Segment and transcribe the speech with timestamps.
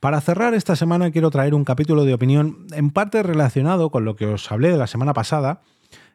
[0.00, 4.14] Para cerrar esta semana quiero traer un capítulo de opinión en parte relacionado con lo
[4.14, 5.60] que os hablé de la semana pasada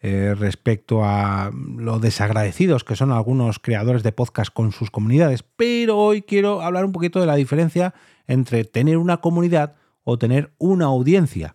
[0.00, 5.96] eh, respecto a lo desagradecidos que son algunos creadores de podcast con sus comunidades, pero
[5.96, 7.94] hoy quiero hablar un poquito de la diferencia
[8.26, 11.54] entre tener una comunidad o tener una audiencia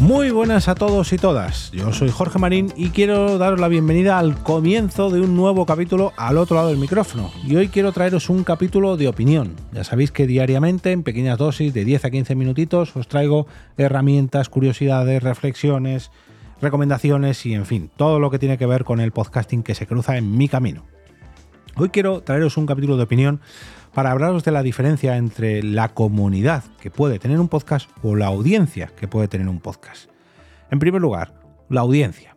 [0.00, 1.70] Muy buenas a todos y todas.
[1.72, 6.14] Yo soy Jorge Marín y quiero daros la bienvenida al comienzo de un nuevo capítulo
[6.16, 7.30] al otro lado del micrófono.
[7.46, 9.56] Y hoy quiero traeros un capítulo de opinión.
[9.72, 14.48] Ya sabéis que diariamente, en pequeñas dosis de 10 a 15 minutitos, os traigo herramientas,
[14.48, 16.10] curiosidades, reflexiones,
[16.62, 19.86] recomendaciones y, en fin, todo lo que tiene que ver con el podcasting que se
[19.86, 20.82] cruza en mi camino.
[21.80, 23.40] Hoy quiero traeros un capítulo de opinión
[23.94, 28.26] para hablaros de la diferencia entre la comunidad que puede tener un podcast o la
[28.26, 30.10] audiencia que puede tener un podcast.
[30.70, 31.32] En primer lugar,
[31.70, 32.36] la audiencia.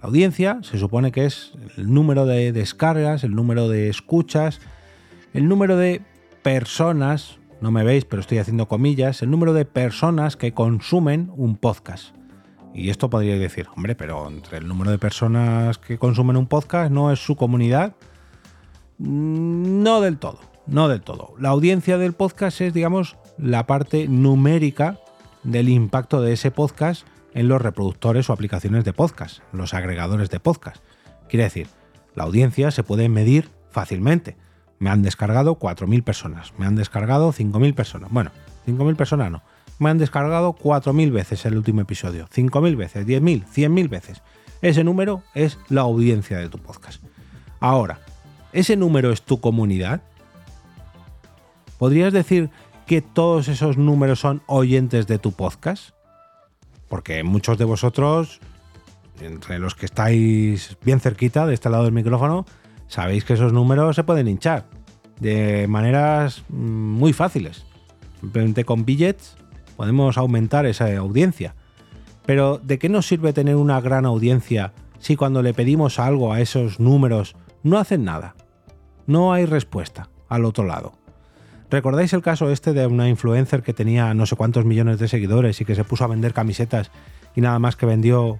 [0.00, 4.58] La audiencia se supone que es el número de descargas, el número de escuchas,
[5.34, 6.00] el número de
[6.42, 11.58] personas, no me veis, pero estoy haciendo comillas, el número de personas que consumen un
[11.58, 12.14] podcast.
[12.72, 16.90] Y esto podría decir, hombre, pero entre el número de personas que consumen un podcast
[16.90, 17.94] no es su comunidad.
[18.98, 21.34] No del todo no del todo.
[21.38, 24.98] La audiencia del podcast es, digamos, la parte numérica
[25.42, 30.40] del impacto de ese podcast en los reproductores o aplicaciones de podcast, los agregadores de
[30.40, 30.82] podcast.
[31.28, 31.68] Quiere decir,
[32.14, 34.36] la audiencia se puede medir fácilmente.
[34.78, 38.10] Me han descargado 4.000 personas, me han descargado 5.000 personas.
[38.12, 38.30] Bueno,
[38.66, 39.42] 5.000 personas no.
[39.78, 44.22] Me han descargado 4.000 veces el último episodio, 5.000 veces, 10.000, 100.000 veces.
[44.60, 47.02] Ese número es la audiencia de tu podcast.
[47.60, 48.00] Ahora,
[48.52, 50.02] ¿ese número es tu comunidad?
[51.78, 52.50] ¿Podrías decir
[52.86, 55.90] que todos esos números son oyentes de tu podcast?
[56.88, 58.40] Porque muchos de vosotros,
[59.20, 62.46] entre los que estáis bien cerquita de este lado del micrófono,
[62.88, 64.66] sabéis que esos números se pueden hinchar
[65.20, 67.64] de maneras mm, muy fáciles.
[68.20, 69.36] Simplemente con billets
[69.76, 71.54] podemos aumentar esa audiencia.
[72.26, 76.40] Pero ¿de qué nos sirve tener una gran audiencia si cuando le pedimos algo a
[76.40, 78.34] esos números no hacen nada?
[79.08, 80.92] No hay respuesta al otro lado.
[81.70, 85.58] ¿Recordáis el caso este de una influencer que tenía no sé cuántos millones de seguidores
[85.62, 86.90] y que se puso a vender camisetas
[87.34, 88.38] y nada más que vendió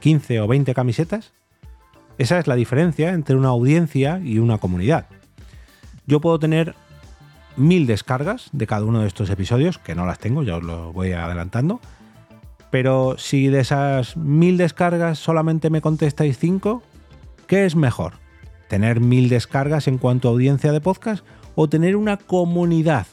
[0.00, 1.32] 15 o 20 camisetas?
[2.18, 5.06] Esa es la diferencia entre una audiencia y una comunidad.
[6.06, 6.74] Yo puedo tener
[7.56, 10.92] mil descargas de cada uno de estos episodios, que no las tengo, ya os lo
[10.92, 11.80] voy adelantando.
[12.70, 16.82] Pero si de esas mil descargas solamente me contestáis cinco,
[17.46, 18.22] ¿qué es mejor?
[18.68, 23.06] ¿Tener mil descargas en cuanto a audiencia de podcast o tener una comunidad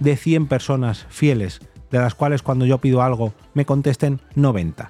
[0.00, 1.60] de 100 personas fieles,
[1.90, 4.88] de las cuales cuando yo pido algo me contesten 90.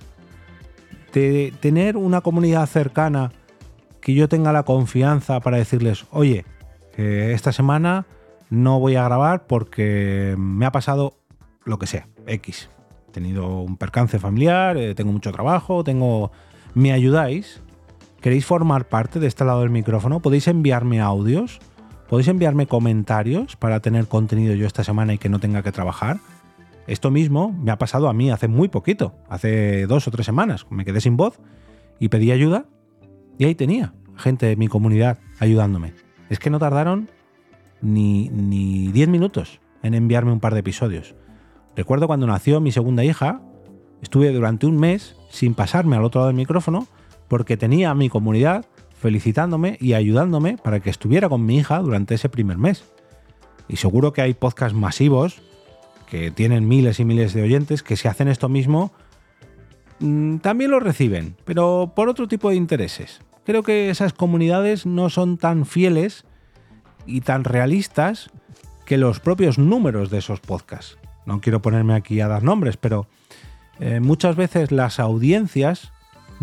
[1.12, 3.32] De tener una comunidad cercana
[4.00, 6.44] que yo tenga la confianza para decirles, oye,
[6.96, 8.06] esta semana
[8.50, 11.14] no voy a grabar porque me ha pasado
[11.64, 12.68] lo que sea, X.
[13.08, 16.32] He tenido un percance familiar, eh, tengo mucho trabajo, tengo...
[16.74, 17.60] ¿Me ayudáis?
[18.22, 20.20] ¿Queréis formar parte de este lado del micrófono?
[20.20, 21.58] ¿Podéis enviarme audios?
[22.08, 26.18] ¿Podéis enviarme comentarios para tener contenido yo esta semana y que no tenga que trabajar?
[26.86, 30.66] Esto mismo me ha pasado a mí hace muy poquito, hace dos o tres semanas.
[30.70, 31.40] Me quedé sin voz
[31.98, 32.66] y pedí ayuda
[33.38, 35.92] y ahí tenía gente de mi comunidad ayudándome.
[36.30, 37.10] Es que no tardaron
[37.80, 41.16] ni, ni 10 minutos en enviarme un par de episodios.
[41.74, 43.42] Recuerdo cuando nació mi segunda hija,
[44.00, 46.86] estuve durante un mes sin pasarme al otro lado del micrófono
[47.32, 52.14] porque tenía a mi comunidad felicitándome y ayudándome para que estuviera con mi hija durante
[52.14, 52.84] ese primer mes.
[53.68, 55.40] Y seguro que hay podcasts masivos
[56.10, 58.92] que tienen miles y miles de oyentes que si hacen esto mismo
[60.00, 63.22] mm, también lo reciben, pero por otro tipo de intereses.
[63.46, 66.26] Creo que esas comunidades no son tan fieles
[67.06, 68.28] y tan realistas
[68.84, 70.98] que los propios números de esos podcasts.
[71.24, 73.06] No quiero ponerme aquí a dar nombres, pero
[73.80, 75.94] eh, muchas veces las audiencias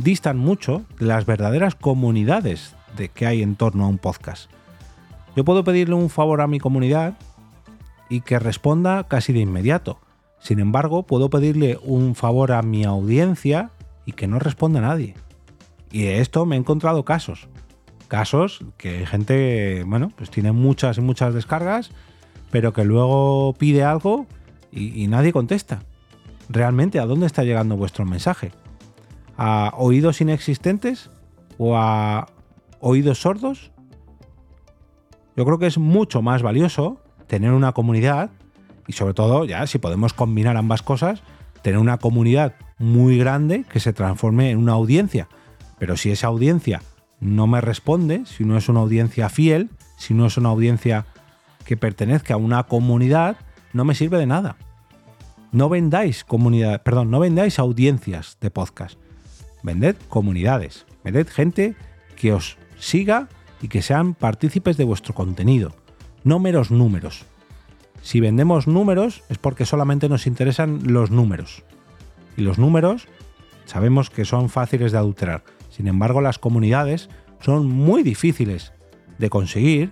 [0.03, 4.49] distan mucho de las verdaderas comunidades de que hay en torno a un podcast.
[5.35, 7.17] Yo puedo pedirle un favor a mi comunidad
[8.09, 9.99] y que responda casi de inmediato.
[10.39, 13.71] Sin embargo, puedo pedirle un favor a mi audiencia
[14.05, 15.15] y que no responda nadie.
[15.91, 17.47] Y de esto me he encontrado casos.
[18.07, 21.91] Casos que gente, bueno, pues tiene muchas y muchas descargas,
[22.51, 24.25] pero que luego pide algo
[24.71, 25.83] y, y nadie contesta.
[26.47, 28.51] ¿Realmente a dónde está llegando vuestro mensaje?
[29.41, 31.09] A oídos inexistentes
[31.57, 32.27] o a
[32.81, 33.71] oídos sordos
[35.37, 38.31] Yo creo que es mucho más valioso tener una comunidad
[38.85, 41.21] y sobre todo, ya si podemos combinar ambas cosas,
[41.61, 45.29] tener una comunidad muy grande que se transforme en una audiencia.
[45.77, 46.81] Pero si esa audiencia
[47.19, 51.05] no me responde, si no es una audiencia fiel, si no es una audiencia
[51.65, 53.37] que pertenezca a una comunidad,
[53.71, 54.57] no me sirve de nada.
[55.51, 58.99] No vendáis comunidad, perdón, no vendáis audiencias de podcast.
[59.63, 61.75] Vended comunidades, vended gente
[62.15, 63.27] que os siga
[63.61, 65.73] y que sean partícipes de vuestro contenido,
[66.23, 67.25] no meros números.
[68.01, 71.63] Si vendemos números es porque solamente nos interesan los números.
[72.37, 73.07] Y los números
[73.65, 75.43] sabemos que son fáciles de adulterar.
[75.69, 77.09] Sin embargo, las comunidades
[77.41, 78.73] son muy difíciles
[79.17, 79.91] de conseguir,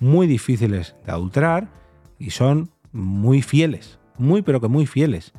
[0.00, 1.68] muy difíciles de adulterar
[2.18, 5.32] y son muy fieles, muy pero que muy fieles.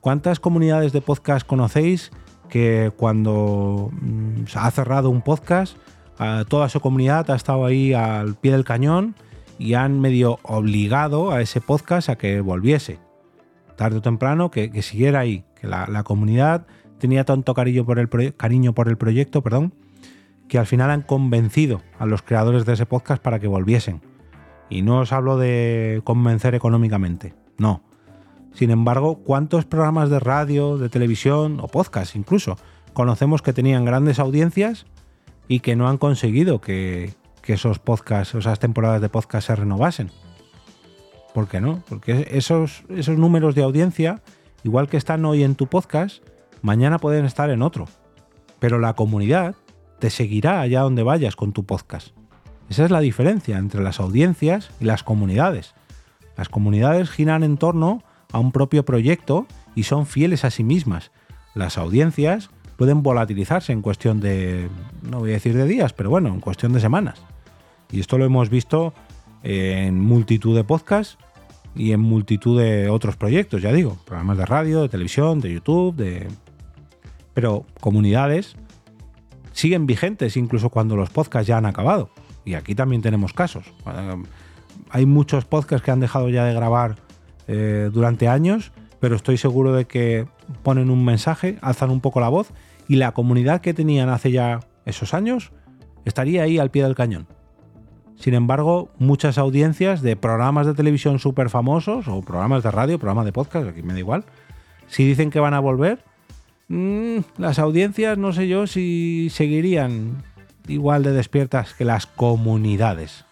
[0.00, 2.10] ¿Cuántas comunidades de podcast conocéis
[2.48, 5.76] que cuando mm, se ha cerrado un podcast,
[6.48, 9.14] toda su comunidad ha estado ahí al pie del cañón
[9.58, 12.98] y han medio obligado a ese podcast a que volviese?
[13.76, 16.66] Tarde o temprano, que, siguiera ahí, que la, comunidad
[16.98, 19.74] tenía tanto cariño por el, cariño por el proyecto, perdón,
[20.48, 24.00] que al final han convencido a los creadores de ese podcast para que volviesen.
[24.70, 27.82] Y no os hablo de convencer económicamente, no.
[28.56, 32.56] Sin embargo, ¿cuántos programas de radio, de televisión o podcast incluso
[32.94, 34.86] conocemos que tenían grandes audiencias
[35.46, 37.12] y que no han conseguido que,
[37.44, 40.10] esos podcasts, esas temporadas de podcast se renovasen?
[41.34, 41.82] ¿Por qué no?
[41.86, 44.22] Porque esos, esos números de audiencia,
[44.64, 46.24] igual que están hoy en tu podcast,
[46.62, 47.84] mañana pueden estar en otro.
[48.58, 49.54] Pero la comunidad
[49.98, 52.16] te seguirá allá donde vayas con tu podcast.
[52.70, 55.74] Esa es la diferencia entre las audiencias y las comunidades.
[56.38, 58.02] Las comunidades giran en torno
[58.32, 61.10] a un propio proyecto y son fieles a sí mismas.
[61.54, 64.68] Las audiencias pueden volatilizarse en cuestión de,
[65.02, 67.22] no voy a decir de días, pero bueno, en cuestión de semanas.
[67.90, 68.92] Y esto lo hemos visto
[69.42, 71.18] en multitud de podcasts
[71.74, 75.94] y en multitud de otros proyectos, ya digo, programas de radio, de televisión, de YouTube,
[75.94, 76.26] de...
[77.34, 78.56] Pero comunidades
[79.52, 82.10] siguen vigentes incluso cuando los podcasts ya han acabado.
[82.44, 83.72] Y aquí también tenemos casos.
[84.90, 86.96] Hay muchos podcasts que han dejado ya de grabar
[87.46, 90.26] eh, durante años, pero estoy seguro de que
[90.62, 92.52] ponen un mensaje, alzan un poco la voz
[92.88, 95.52] y la comunidad que tenían hace ya esos años
[96.04, 97.26] estaría ahí al pie del cañón.
[98.16, 103.26] Sin embargo, muchas audiencias de programas de televisión súper famosos o programas de radio, programas
[103.26, 104.24] de podcast, aquí me da igual,
[104.86, 106.02] si dicen que van a volver,
[106.68, 110.24] Mm, las audiencias no sé yo si seguirían
[110.66, 113.24] igual de despiertas que las comunidades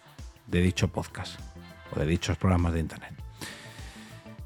[0.47, 1.37] de dicho podcast
[1.93, 3.24] o de dichos programas de internet.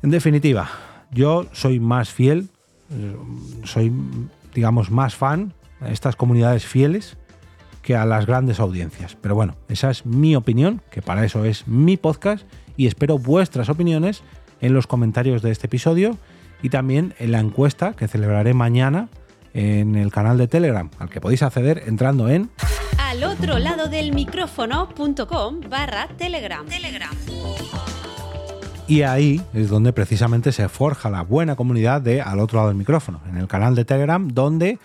[0.02, 0.70] En definitiva,
[1.12, 2.50] yo soy más fiel,
[3.64, 3.92] soy,
[4.54, 7.18] digamos, más fan a estas comunidades fieles
[7.82, 9.18] que a las grandes audiencias.
[9.22, 12.46] Pero bueno, esa es mi opinión, que para eso es mi podcast,
[12.78, 14.24] y espero vuestras opiniones
[14.62, 16.18] en los comentarios de este episodio
[16.62, 19.10] y también en la encuesta que celebraré mañana
[19.54, 22.50] en el canal de Telegram, al que podéis acceder entrando en
[22.98, 26.66] al otro lado del micrófono.com barra Telegram.
[26.68, 27.16] Telegram.
[28.90, 32.78] Y ahí es donde precisamente se forja la buena comunidad de Al otro lado del
[32.78, 34.80] micrófono, en el canal de Telegram, donde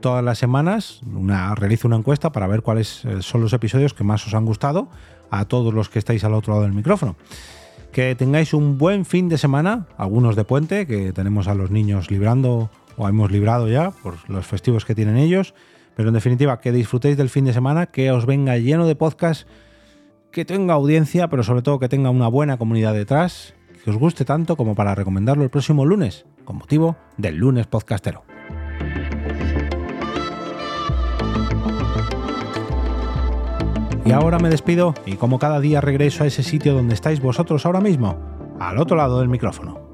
[0.00, 4.04] todas las semanas una, realizo una encuesta para ver cuáles eh, son los episodios que
[4.04, 4.86] más os han gustado
[5.32, 7.16] a todos los que estáis al otro lado del micrófono.
[7.90, 12.12] Que tengáis un buen fin de semana, algunos de puente, que tenemos a los niños
[12.12, 15.52] librando o hemos librado ya por los festivos que tienen ellos.
[15.96, 19.48] Pero en definitiva, que disfrutéis del fin de semana, que os venga lleno de podcast,
[20.30, 23.54] que tenga audiencia, pero sobre todo que tenga una buena comunidad detrás,
[23.84, 28.24] que os guste tanto como para recomendarlo el próximo lunes, con motivo del lunes podcastero.
[34.04, 37.66] Y ahora me despido y como cada día regreso a ese sitio donde estáis vosotros
[37.66, 38.18] ahora mismo,
[38.58, 39.87] al otro lado del micrófono.